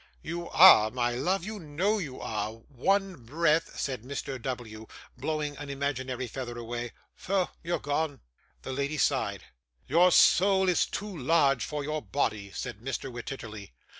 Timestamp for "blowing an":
5.15-5.69